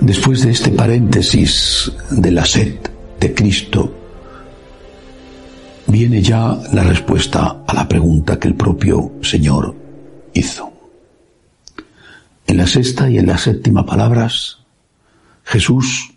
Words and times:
Después 0.00 0.42
de 0.42 0.50
este 0.50 0.70
paréntesis 0.70 1.92
de 2.10 2.30
la 2.30 2.46
sed 2.46 2.78
de 3.20 3.34
Cristo, 3.34 3.92
viene 5.88 6.22
ya 6.22 6.58
la 6.72 6.82
respuesta 6.82 7.64
a 7.66 7.74
la 7.74 7.86
pregunta 7.86 8.38
que 8.38 8.48
el 8.48 8.54
propio 8.54 9.12
Señor 9.20 9.74
hizo. 10.32 10.72
En 12.46 12.56
la 12.56 12.66
sexta 12.66 13.10
y 13.10 13.18
en 13.18 13.26
la 13.26 13.36
séptima 13.36 13.84
palabras, 13.84 14.58
Jesús 15.44 16.14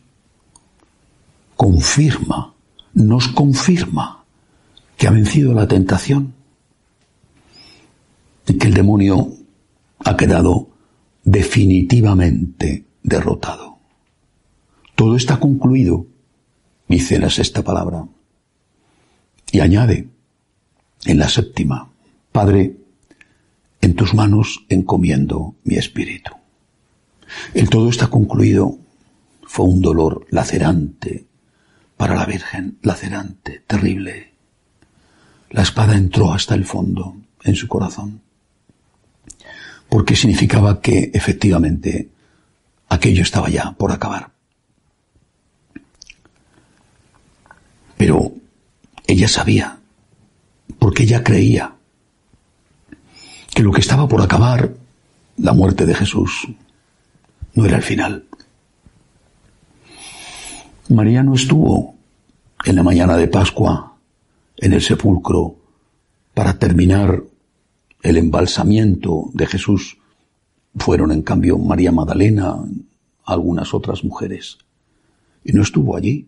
confirma, 1.57 2.53
nos 2.93 3.27
confirma 3.29 4.23
que 4.98 5.07
ha 5.07 5.11
vencido 5.11 5.53
la 5.53 5.67
tentación 5.67 6.34
y 8.48 8.54
que 8.57 8.68
el 8.68 8.73
demonio 8.73 9.32
ha 10.04 10.18
quedado 10.18 10.70
definitivamente 11.23 12.85
derrotado. 13.04 13.77
Todo 14.95 15.15
está 15.15 15.40
concluido, 15.40 16.07
dice 16.87 17.20
la 17.20 17.29
sexta 17.29 17.63
palabra. 17.63 18.07
Y 19.51 19.60
añade 19.62 20.10
en 21.05 21.17
la 21.17 21.29
séptima, 21.29 21.90
Padre, 22.32 22.77
en 23.82 23.95
tus 23.95 24.13
manos 24.13 24.65
encomiendo 24.70 25.55
mi 25.63 25.76
espíritu. 25.76 26.32
El 27.54 27.70
todo 27.70 27.90
está 27.90 28.07
concluido. 28.07 28.77
Fue 29.43 29.65
un 29.65 29.82
dolor 29.82 30.27
lacerante 30.29 31.26
para 31.99 32.15
la 32.15 32.25
Virgen, 32.25 32.77
lacerante, 32.81 33.61
terrible. 33.67 34.31
La 35.49 35.63
espada 35.63 35.97
entró 35.97 36.31
hasta 36.31 36.55
el 36.55 36.63
fondo 36.63 37.17
en 37.43 37.55
su 37.55 37.67
corazón, 37.67 38.21
porque 39.89 40.15
significaba 40.15 40.79
que 40.79 41.11
efectivamente 41.13 42.07
aquello 42.87 43.21
estaba 43.21 43.49
ya 43.49 43.73
por 43.73 43.91
acabar. 43.91 44.31
Pero 47.97 48.31
ella 49.05 49.27
sabía, 49.27 49.79
porque 50.79 51.03
ella 51.03 51.21
creía, 51.21 51.73
que 53.53 53.61
lo 53.61 53.73
que 53.73 53.81
estaba 53.81 54.07
por 54.07 54.21
acabar, 54.21 54.73
la 55.35 55.51
muerte 55.51 55.85
de 55.85 55.95
Jesús, 55.95 56.47
no 57.55 57.65
era 57.65 57.75
el 57.75 57.83
final. 57.83 58.23
María 60.90 61.21
no 61.21 61.35
estuvo 61.35 61.93
en 62.65 62.76
la 62.76 62.82
mañana 62.82 63.15
de 63.15 63.27
Pascua 63.27 63.95
en 64.57 64.73
el 64.73 64.81
sepulcro 64.81 65.56
para 66.34 66.57
terminar 66.57 67.23
el 68.01 68.18
embalsamiento 68.18 69.29
de 69.34 69.45
Jesús. 69.45 70.00
Fueron 70.75 71.11
en 71.11 71.22
cambio 71.22 71.59
María 71.59 71.91
Magdalena, 71.91 72.57
algunas 73.23 73.75
otras 73.75 74.03
mujeres. 74.03 74.57
Y 75.44 75.51
no 75.51 75.61
estuvo 75.61 75.95
allí. 75.95 76.27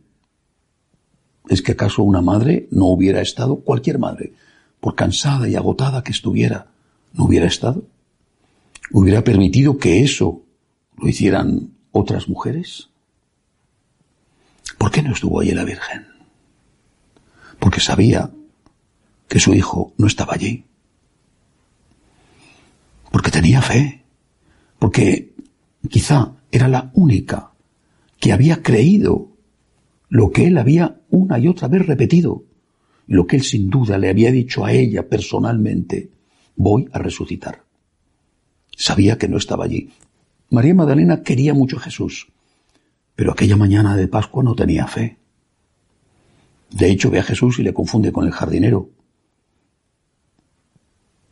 ¿Es 1.49 1.63
que 1.63 1.71
acaso 1.71 2.03
una 2.03 2.21
madre 2.21 2.67
no 2.69 2.85
hubiera 2.85 3.21
estado? 3.21 3.55
Cualquier 3.55 3.97
madre, 3.97 4.33
por 4.79 4.93
cansada 4.93 5.49
y 5.49 5.55
agotada 5.55 6.03
que 6.03 6.11
estuviera, 6.11 6.67
no 7.13 7.25
hubiera 7.25 7.47
estado. 7.47 7.83
¿Hubiera 8.91 9.23
permitido 9.23 9.79
que 9.79 10.03
eso 10.03 10.43
lo 10.97 11.07
hicieran 11.07 11.71
otras 11.91 12.29
mujeres? 12.29 12.90
¿Por 14.81 14.89
qué 14.89 15.03
no 15.03 15.13
estuvo 15.13 15.39
allí 15.39 15.51
la 15.51 15.63
Virgen? 15.63 16.07
Porque 17.59 17.79
sabía 17.79 18.31
que 19.27 19.39
su 19.39 19.53
hijo 19.53 19.93
no 19.99 20.07
estaba 20.07 20.33
allí. 20.33 20.65
Porque 23.11 23.29
tenía 23.29 23.61
fe. 23.61 24.03
Porque 24.79 25.35
quizá 25.87 26.33
era 26.51 26.67
la 26.67 26.89
única 26.95 27.51
que 28.19 28.33
había 28.33 28.63
creído 28.63 29.29
lo 30.09 30.31
que 30.31 30.47
él 30.47 30.57
había 30.57 30.99
una 31.11 31.37
y 31.37 31.47
otra 31.47 31.67
vez 31.67 31.85
repetido, 31.85 32.43
lo 33.05 33.27
que 33.27 33.35
él 33.35 33.43
sin 33.43 33.69
duda 33.69 33.99
le 33.99 34.09
había 34.09 34.31
dicho 34.31 34.65
a 34.65 34.73
ella 34.73 35.07
personalmente, 35.07 36.09
voy 36.55 36.89
a 36.91 36.97
resucitar. 36.97 37.65
Sabía 38.75 39.19
que 39.19 39.27
no 39.27 39.37
estaba 39.37 39.65
allí. 39.65 39.91
María 40.49 40.73
Magdalena 40.73 41.21
quería 41.21 41.53
mucho 41.53 41.77
a 41.77 41.81
Jesús, 41.81 42.31
pero 43.21 43.33
aquella 43.33 43.55
mañana 43.55 43.95
de 43.95 44.07
Pascua 44.07 44.41
no 44.41 44.55
tenía 44.55 44.87
fe. 44.87 45.19
De 46.71 46.89
hecho, 46.89 47.11
ve 47.11 47.19
a 47.19 47.23
Jesús 47.23 47.59
y 47.59 47.61
le 47.61 47.71
confunde 47.71 48.11
con 48.11 48.25
el 48.25 48.31
jardinero. 48.31 48.89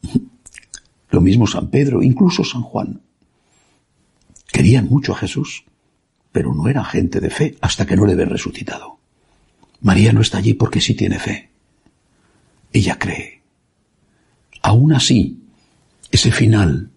Lo 1.09 1.19
mismo 1.19 1.47
San 1.47 1.71
Pedro, 1.71 2.03
incluso 2.03 2.43
San 2.43 2.61
Juan. 2.61 3.01
Querían 4.51 4.87
mucho 4.87 5.13
a 5.13 5.17
Jesús, 5.17 5.63
pero 6.31 6.53
no 6.53 6.67
era 6.67 6.85
gente 6.85 7.19
de 7.19 7.31
fe 7.31 7.57
hasta 7.59 7.87
que 7.87 7.95
no 7.95 8.05
le 8.05 8.13
ve 8.13 8.25
resucitado. 8.25 8.99
María 9.81 10.13
no 10.13 10.21
está 10.21 10.37
allí 10.37 10.53
porque 10.53 10.81
sí 10.81 10.93
tiene 10.93 11.17
fe. 11.17 11.49
Ella 12.71 12.99
cree. 12.99 13.41
Aún 14.61 14.93
así, 14.93 15.41
ese 16.11 16.31
final, 16.31 16.91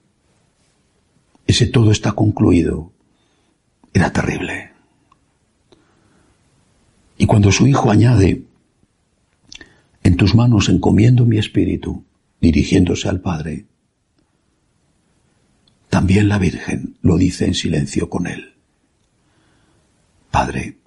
ese 1.46 1.64
todo 1.64 1.92
está 1.92 2.12
concluido, 2.12 2.92
era 3.94 4.12
terrible. 4.12 4.71
Y 7.22 7.26
cuando 7.26 7.52
su 7.52 7.68
hijo 7.68 7.88
añade, 7.88 8.46
en 10.02 10.16
tus 10.16 10.34
manos 10.34 10.68
encomiendo 10.68 11.24
mi 11.24 11.38
espíritu, 11.38 12.04
dirigiéndose 12.40 13.08
al 13.08 13.20
Padre, 13.20 13.66
también 15.88 16.28
la 16.28 16.40
Virgen 16.40 16.96
lo 17.00 17.16
dice 17.18 17.44
en 17.44 17.54
silencio 17.54 18.10
con 18.10 18.26
él. 18.26 18.54
Padre, 20.32 20.78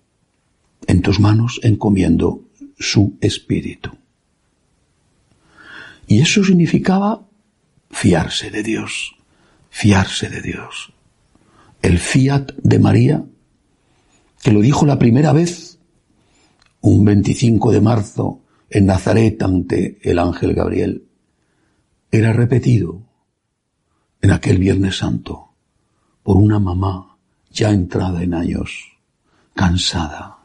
en 0.88 1.02
tus 1.02 1.22
manos 1.22 1.62
encomiendo 1.64 2.44
su 2.78 3.18
espíritu. 3.22 3.92
Y 6.06 6.20
eso 6.20 6.44
significaba 6.44 7.26
fiarse 7.92 8.52
de 8.52 8.62
Dios, 8.62 9.16
fiarse 9.70 10.30
de 10.30 10.42
Dios. 10.42 10.92
El 11.82 11.98
fiat 11.98 12.52
de 12.62 12.80
María, 12.80 13.24
que 14.44 14.52
lo 14.52 14.60
dijo 14.60 14.86
la 14.86 15.00
primera 15.00 15.32
vez, 15.32 15.75
un 16.86 17.04
25 17.04 17.72
de 17.72 17.82
marzo, 17.82 18.42
en 18.70 18.86
Nazaret 18.86 19.42
ante 19.42 19.98
el 20.04 20.20
ángel 20.20 20.54
Gabriel, 20.54 21.08
era 22.12 22.32
repetido 22.32 23.02
en 24.22 24.30
aquel 24.30 24.60
Viernes 24.60 24.98
Santo 24.98 25.50
por 26.22 26.38
una 26.38 26.60
mamá 26.60 27.18
ya 27.52 27.72
entrada 27.72 28.22
en 28.22 28.36
años 28.36 29.00
cansada, 29.56 30.38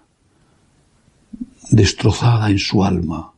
destrozada 1.71 2.49
en 2.49 2.59
su 2.59 2.85
alma, 2.85 3.35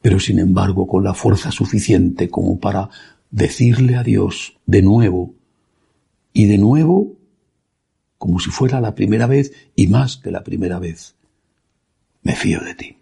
pero 0.00 0.18
sin 0.18 0.38
embargo 0.38 0.86
con 0.86 1.04
la 1.04 1.12
fuerza 1.12 1.50
suficiente 1.50 2.30
como 2.30 2.58
para 2.58 2.88
decirle 3.30 3.96
a 3.96 4.02
Dios 4.02 4.56
de 4.64 4.80
nuevo 4.80 5.34
y 6.32 6.46
de 6.46 6.56
nuevo 6.56 7.12
como 8.16 8.40
si 8.40 8.48
fuera 8.48 8.80
la 8.80 8.94
primera 8.94 9.26
vez 9.26 9.52
y 9.74 9.88
más 9.88 10.16
que 10.16 10.30
la 10.30 10.42
primera 10.42 10.78
vez. 10.78 11.16
Me 12.26 12.34
fío 12.34 12.60
de 12.60 12.74
ti, 12.74 12.98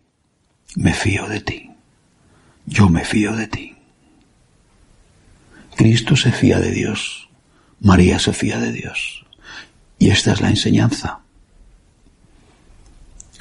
me 0.77 0.93
fío 0.93 1.27
de 1.27 1.41
ti, 1.41 1.71
yo 2.67 2.91
me 2.91 3.07
fío 3.07 3.35
de 3.35 3.47
ti. 3.47 3.75
Cristo 5.77 6.15
se 6.15 6.31
fía 6.31 6.61
de 6.61 6.71
Dios, 6.71 7.31
María 7.81 8.19
se 8.19 8.35
fía 8.35 8.59
de 8.59 8.71
Dios. 8.71 9.25
Y 9.99 10.11
esta 10.11 10.35
es 10.35 10.43
la 10.43 10.51
enseñanza 10.51 11.21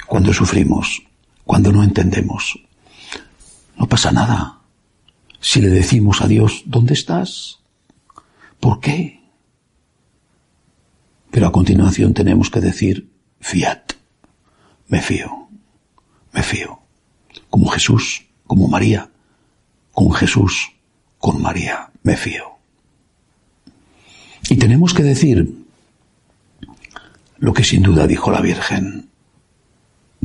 cuando 0.06 0.32
sufrimos, 0.32 1.02
cuando 1.44 1.70
no 1.70 1.84
entendemos. 1.84 2.58
No 3.76 3.86
pasa 3.86 4.10
nada. 4.10 4.60
Si 5.38 5.60
le 5.60 5.68
decimos 5.68 6.22
a 6.22 6.28
Dios, 6.28 6.62
¿dónde 6.64 6.94
estás? 6.94 7.58
¿Por 8.58 8.80
qué? 8.80 9.20
Pero 11.30 11.46
a 11.46 11.52
continuación 11.52 12.14
tenemos 12.14 12.48
que 12.48 12.62
decir, 12.62 13.10
fiat, 13.38 13.92
me 14.88 15.02
fío, 15.02 15.43
me 16.34 16.42
fío. 16.42 16.80
Como 17.48 17.68
Jesús, 17.68 18.26
como 18.46 18.68
María, 18.68 19.08
con 19.92 20.12
Jesús, 20.12 20.72
con 21.18 21.40
María, 21.40 21.90
me 22.02 22.16
fío. 22.16 22.44
Y 24.50 24.56
tenemos 24.56 24.92
que 24.92 25.02
decir 25.02 25.64
lo 27.38 27.52
que 27.54 27.64
sin 27.64 27.82
duda 27.82 28.06
dijo 28.06 28.30
la 28.30 28.40
Virgen. 28.40 29.08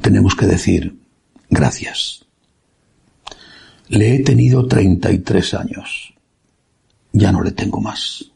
Tenemos 0.01 0.35
que 0.35 0.45
decir 0.45 0.97
gracias. 1.49 2.25
Le 3.87 4.15
he 4.15 4.19
tenido 4.19 4.67
33 4.67 5.53
años. 5.53 6.13
Ya 7.11 7.31
no 7.31 7.41
le 7.41 7.51
tengo 7.51 7.81
más. 7.81 8.31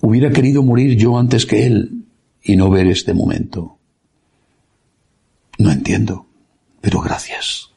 Hubiera 0.00 0.30
querido 0.30 0.62
morir 0.62 0.96
yo 0.96 1.18
antes 1.18 1.46
que 1.46 1.66
él 1.66 2.04
y 2.42 2.56
no 2.56 2.68
ver 2.70 2.86
este 2.88 3.14
momento. 3.14 3.78
No 5.58 5.70
entiendo, 5.70 6.26
pero 6.84 7.00
gracias. 7.00 7.70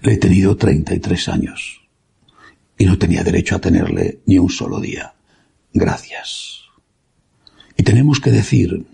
Le 0.00 0.14
he 0.14 0.16
tenido 0.16 0.56
33 0.56 1.28
años 1.28 1.82
y 2.78 2.86
no 2.86 2.96
tenía 2.96 3.22
derecho 3.22 3.56
a 3.56 3.58
tenerle 3.58 4.20
ni 4.24 4.38
un 4.38 4.48
solo 4.48 4.80
día. 4.80 5.12
Gracias. 5.74 6.62
Y 7.76 7.82
tenemos 7.82 8.20
que 8.20 8.30
decir, 8.30 8.86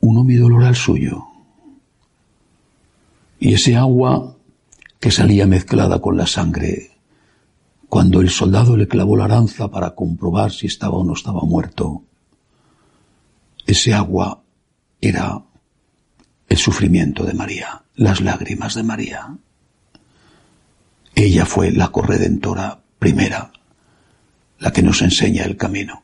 uno 0.00 0.24
mi 0.24 0.36
dolor 0.36 0.64
al 0.64 0.74
suyo. 0.74 1.26
Y 3.38 3.52
ese 3.52 3.76
agua 3.76 4.34
que 4.98 5.10
salía 5.10 5.46
mezclada 5.46 6.00
con 6.00 6.16
la 6.16 6.26
sangre, 6.26 6.92
cuando 7.90 8.22
el 8.22 8.30
soldado 8.30 8.74
le 8.74 8.88
clavó 8.88 9.18
la 9.18 9.28
lanza 9.28 9.68
para 9.68 9.94
comprobar 9.94 10.50
si 10.50 10.66
estaba 10.66 10.96
o 10.96 11.04
no 11.04 11.12
estaba 11.12 11.42
muerto, 11.42 12.04
ese 13.66 13.92
agua 13.92 14.40
era 15.02 15.42
el 16.48 16.56
sufrimiento 16.56 17.24
de 17.24 17.34
María, 17.34 17.82
las 17.94 18.20
lágrimas 18.20 18.74
de 18.74 18.82
María. 18.82 19.36
Ella 21.14 21.44
fue 21.44 21.72
la 21.72 21.88
corredentora 21.88 22.80
primera, 22.98 23.52
la 24.58 24.72
que 24.72 24.82
nos 24.82 25.02
enseña 25.02 25.44
el 25.44 25.56
camino. 25.56 26.02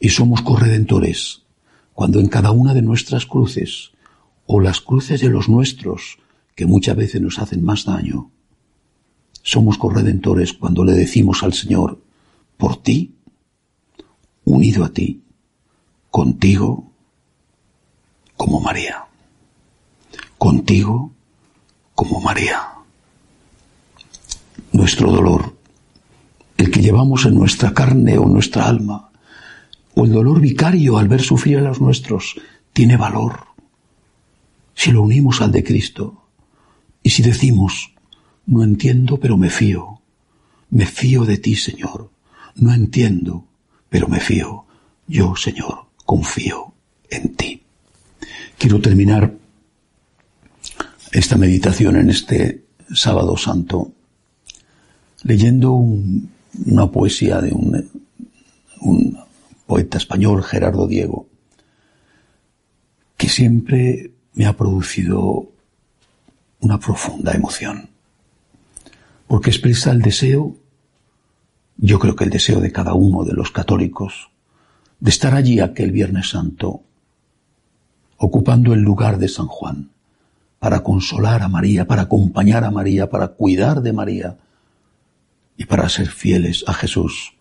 Y 0.00 0.10
somos 0.10 0.42
corredentores 0.42 1.42
cuando 1.92 2.20
en 2.20 2.28
cada 2.28 2.52
una 2.52 2.74
de 2.74 2.82
nuestras 2.82 3.26
cruces, 3.26 3.90
o 4.46 4.60
las 4.60 4.80
cruces 4.80 5.20
de 5.20 5.28
los 5.28 5.48
nuestros, 5.48 6.18
que 6.54 6.64
muchas 6.64 6.96
veces 6.96 7.20
nos 7.20 7.38
hacen 7.38 7.64
más 7.64 7.84
daño, 7.84 8.30
somos 9.42 9.78
corredentores 9.78 10.52
cuando 10.52 10.84
le 10.84 10.92
decimos 10.92 11.42
al 11.42 11.54
Señor, 11.54 12.00
por 12.56 12.82
ti, 12.82 13.16
unido 14.44 14.84
a 14.84 14.90
ti, 14.90 15.22
contigo, 16.10 16.92
como 18.36 18.60
María, 18.60 19.07
contigo, 20.38 21.12
como 21.94 22.20
María. 22.20 22.68
Nuestro 24.72 25.10
dolor, 25.10 25.56
el 26.56 26.70
que 26.70 26.80
llevamos 26.80 27.26
en 27.26 27.34
nuestra 27.34 27.74
carne 27.74 28.18
o 28.18 28.26
nuestra 28.26 28.66
alma, 28.66 29.10
o 29.94 30.04
el 30.04 30.12
dolor 30.12 30.40
vicario 30.40 30.96
al 30.96 31.08
ver 31.08 31.22
sufrir 31.22 31.58
a 31.58 31.62
los 31.62 31.80
nuestros, 31.80 32.36
tiene 32.72 32.96
valor 32.96 33.48
si 34.78 34.92
lo 34.92 35.02
unimos 35.02 35.40
al 35.40 35.50
de 35.50 35.64
Cristo 35.64 36.28
y 37.02 37.10
si 37.10 37.24
decimos, 37.24 37.94
no 38.46 38.62
entiendo, 38.62 39.18
pero 39.18 39.36
me 39.36 39.50
fío, 39.50 40.00
me 40.70 40.86
fío 40.86 41.24
de 41.24 41.36
ti, 41.36 41.56
Señor, 41.56 42.12
no 42.54 42.72
entiendo, 42.72 43.44
pero 43.88 44.06
me 44.06 44.20
fío, 44.20 44.66
yo, 45.08 45.34
Señor, 45.34 45.86
confío 46.04 46.74
en 47.10 47.34
ti. 47.34 47.62
Quiero 48.56 48.80
terminar 48.80 49.34
esta 51.12 51.36
meditación 51.36 51.96
en 51.96 52.10
este 52.10 52.64
sábado 52.92 53.36
santo 53.36 53.92
leyendo 55.22 55.72
una 55.72 56.90
poesía 56.90 57.40
de 57.40 57.52
un, 57.52 57.90
un 58.80 59.18
poeta 59.66 59.98
español, 59.98 60.42
Gerardo 60.42 60.86
Diego, 60.86 61.26
que 63.16 63.28
siempre 63.28 64.12
me 64.34 64.46
ha 64.46 64.56
producido 64.56 65.48
una 66.60 66.78
profunda 66.78 67.32
emoción, 67.32 67.90
porque 69.26 69.50
expresa 69.50 69.90
el 69.90 70.02
deseo, 70.02 70.56
yo 71.76 71.98
creo 71.98 72.16
que 72.16 72.24
el 72.24 72.30
deseo 72.30 72.60
de 72.60 72.72
cada 72.72 72.94
uno 72.94 73.24
de 73.24 73.34
los 73.34 73.50
católicos, 73.50 74.30
de 75.00 75.10
estar 75.10 75.34
allí 75.34 75.60
aquel 75.60 75.92
Viernes 75.92 76.30
Santo, 76.30 76.82
ocupando 78.16 78.72
el 78.72 78.80
lugar 78.80 79.18
de 79.18 79.28
San 79.28 79.46
Juan, 79.46 79.90
para 80.58 80.82
consolar 80.82 81.42
a 81.42 81.48
María, 81.48 81.86
para 81.86 82.02
acompañar 82.02 82.64
a 82.64 82.70
María, 82.70 83.08
para 83.08 83.28
cuidar 83.28 83.80
de 83.80 83.92
María 83.92 84.36
y 85.56 85.64
para 85.66 85.88
ser 85.88 86.08
fieles 86.08 86.64
a 86.66 86.74
Jesús. 86.74 87.34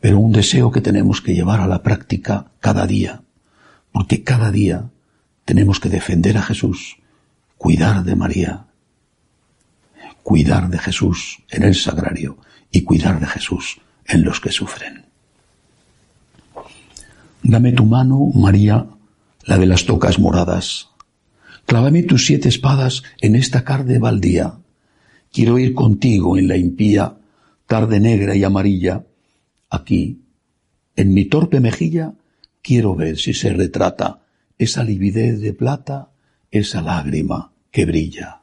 Pero 0.00 0.18
un 0.18 0.32
deseo 0.32 0.70
que 0.70 0.80
tenemos 0.80 1.20
que 1.20 1.34
llevar 1.34 1.60
a 1.60 1.66
la 1.66 1.82
práctica 1.82 2.46
cada 2.60 2.86
día, 2.86 3.22
porque 3.92 4.22
cada 4.22 4.50
día 4.50 4.90
tenemos 5.44 5.80
que 5.80 5.88
defender 5.88 6.36
a 6.36 6.42
Jesús, 6.42 6.98
cuidar 7.56 8.04
de 8.04 8.16
María, 8.16 8.66
cuidar 10.22 10.68
de 10.68 10.78
Jesús 10.78 11.38
en 11.50 11.62
el 11.62 11.74
sagrario 11.74 12.36
y 12.70 12.82
cuidar 12.82 13.20
de 13.20 13.26
Jesús 13.26 13.80
en 14.04 14.24
los 14.24 14.40
que 14.40 14.50
sufren. 14.50 15.06
Dame 17.42 17.72
tu 17.72 17.84
mano, 17.84 18.30
María, 18.34 18.86
la 19.44 19.56
de 19.56 19.66
las 19.66 19.86
tocas 19.86 20.18
moradas. 20.18 20.88
Clávame 21.66 22.04
tus 22.04 22.26
siete 22.26 22.48
espadas 22.48 23.02
en 23.20 23.34
esta 23.34 23.64
carne 23.64 23.98
baldía. 23.98 24.60
Quiero 25.32 25.58
ir 25.58 25.74
contigo 25.74 26.38
en 26.38 26.46
la 26.46 26.56
impía 26.56 27.16
tarde 27.66 27.98
negra 27.98 28.36
y 28.36 28.44
amarilla. 28.44 29.04
Aquí, 29.68 30.22
en 30.94 31.12
mi 31.12 31.24
torpe 31.24 31.60
mejilla, 31.60 32.14
quiero 32.62 32.94
ver 32.94 33.18
si 33.18 33.34
se 33.34 33.52
retrata 33.52 34.22
esa 34.58 34.84
lividez 34.84 35.40
de 35.40 35.52
plata, 35.52 36.10
esa 36.52 36.80
lágrima 36.82 37.52
que 37.72 37.84
brilla. 37.84 38.42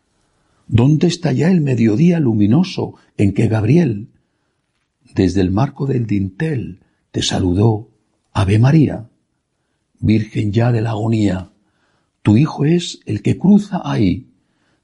¿Dónde 0.68 1.08
está 1.08 1.32
ya 1.32 1.50
el 1.50 1.62
mediodía 1.62 2.20
luminoso 2.20 2.96
en 3.18 3.34
que 3.34 3.48
Gabriel, 3.48 4.10
desde 5.16 5.40
el 5.40 5.50
marco 5.50 5.86
del 5.86 6.06
dintel, 6.06 6.82
te 7.12 7.22
saludó, 7.22 7.90
Ave 8.34 8.60
María? 8.60 9.08
Virgen 10.00 10.52
ya 10.52 10.74
de 10.74 10.82
la 10.82 10.90
agonía, 10.92 11.53
tu 12.24 12.38
Hijo 12.38 12.66
es 12.66 13.00
el 13.06 13.22
que 13.22 13.38
cruza 13.38 13.82
ahí. 13.84 14.30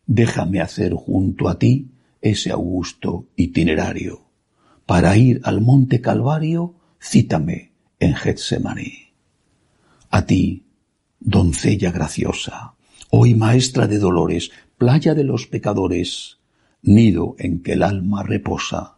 Déjame 0.06 0.60
hacer 0.60 0.94
junto 0.94 1.48
a 1.48 1.58
ti 1.58 1.88
ese 2.22 2.52
augusto 2.52 3.28
itinerario. 3.38 4.22
Para 4.86 5.16
ir 5.16 5.40
al 5.44 5.62
monte 5.62 6.02
Calvario, 6.02 6.76
cítame 7.02 7.72
en 8.00 8.14
Getsemaní. 8.14 9.14
A 10.10 10.26
ti, 10.26 10.66
doncella 11.20 11.92
graciosa, 11.92 12.74
hoy 13.10 13.36
maestra 13.36 13.88
de 13.88 14.00
dolores, 14.00 14.52
playa 14.78 15.14
de 15.16 15.24
los 15.24 15.48
pecadores, 15.48 16.40
nido 16.82 17.36
en 17.40 17.64
que 17.64 17.74
el 17.74 17.84
alma 17.84 18.22
reposa, 18.24 18.98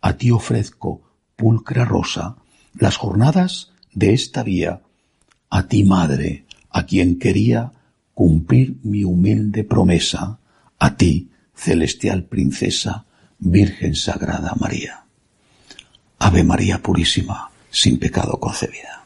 a 0.00 0.16
ti 0.16 0.30
ofrezco, 0.30 1.02
pulcra 1.34 1.84
rosa, 1.84 2.36
las 2.78 2.96
jornadas 2.96 3.72
de 3.92 4.12
esta 4.12 4.44
vía, 4.44 4.82
a 5.48 5.66
ti 5.66 5.82
madre, 5.82 6.44
a 6.70 6.86
quien 6.86 7.18
quería 7.18 7.72
cumplir 8.20 8.76
mi 8.82 9.02
humilde 9.02 9.64
promesa, 9.64 10.38
a 10.78 10.94
ti, 10.94 11.30
celestial 11.54 12.24
princesa, 12.24 13.06
Virgen 13.38 13.94
Sagrada 13.94 14.54
María. 14.60 15.06
Ave 16.18 16.44
María 16.44 16.82
Purísima, 16.82 17.50
sin 17.70 17.98
pecado 17.98 18.38
concebida. 18.38 18.99